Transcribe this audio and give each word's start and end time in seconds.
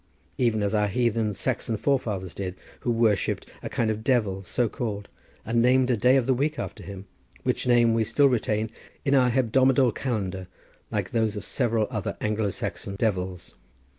even 0.39 0.63
as 0.63 0.73
our 0.73 0.87
heathen 0.87 1.31
Saxon 1.31 1.77
forefathers 1.77 2.33
did, 2.33 2.55
who 2.79 2.89
worshipped 2.89 3.47
a 3.61 3.69
kind 3.69 3.91
of 3.91 4.03
Devil 4.03 4.43
so 4.43 4.67
called 4.67 5.07
and 5.45 5.61
named 5.61 5.91
a 5.91 5.95
day 5.95 6.15
of 6.15 6.25
the 6.25 6.33
week 6.33 6.57
after 6.57 6.81
him, 6.81 7.05
which 7.43 7.67
name 7.67 7.93
we 7.93 8.03
still 8.03 8.25
retain 8.27 8.71
in 9.05 9.13
our 9.13 9.29
hebdomadal 9.29 9.91
calendar 9.93 10.47
like 10.89 11.11
those 11.11 11.35
of 11.35 11.45
several 11.45 11.85
other 11.91 12.17
Anglo 12.19 12.49
Saxon 12.49 12.95
devils. 12.95 13.53